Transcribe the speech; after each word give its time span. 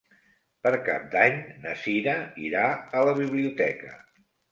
Per 0.61 0.69
Cap 0.85 1.03
d'Any 1.15 1.35
na 1.65 1.73
Sira 1.81 2.15
irà 2.45 2.63
a 3.01 3.05
la 3.09 3.13
biblioteca. 3.21 3.93